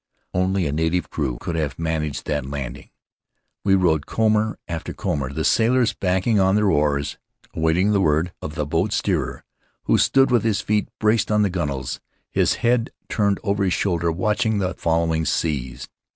Only 0.33 0.65
a 0.65 0.71
native 0.71 1.11
crew 1.11 1.37
could 1.39 1.55
have 1.55 1.77
man 1.77 2.01
aged 2.01 2.25
that 2.25 2.43
landing. 2.47 2.89
We 3.63 3.75
rode 3.75 4.07
comber 4.07 4.57
after 4.67 4.93
comber, 4.93 5.31
the 5.31 5.43
sailors 5.43 5.93
backing 5.93 6.39
on 6.39 6.55
their 6.55 6.71
oars, 6.71 7.19
awaiting 7.53 7.91
the 7.91 8.01
word 8.01 8.33
of 8.41 8.55
the 8.55 8.65
boat 8.65 8.93
steerer, 8.93 9.43
who 9.83 9.99
stood 9.99 10.31
with 10.31 10.41
his 10.43 10.59
feet 10.59 10.89
braced 10.99 11.29
on 11.29 11.43
the 11.43 11.51
gunwales, 11.51 11.99
his 12.31 12.55
head 12.65 12.89
turned 13.09 13.39
over 13.43 13.63
his 13.63 13.73
shoulder, 13.73 14.11
watch 14.11 14.43
ing 14.43 14.57
the 14.57 14.73
following 14.73 15.23
seas. 15.23 15.87